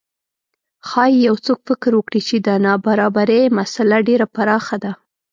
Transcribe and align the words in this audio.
ښايي 0.87 1.17
یو 1.27 1.35
څوک 1.45 1.59
فکر 1.69 1.91
وکړي 1.95 2.21
چې 2.27 2.35
د 2.47 2.49
نابرابرۍ 2.65 3.41
مسئله 3.59 3.97
ډېره 4.07 4.25
پراخه 4.35 4.75
ده. 4.83 4.91